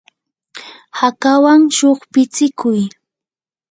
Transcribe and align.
hakawan 0.99 1.61
shuqpitsikuy. 1.77 2.81